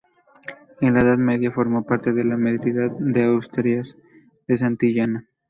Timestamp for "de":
2.11-2.23, 2.97-3.27, 4.47-4.57